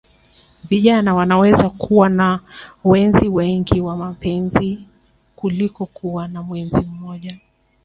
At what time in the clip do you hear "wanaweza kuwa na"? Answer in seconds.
1.15-2.39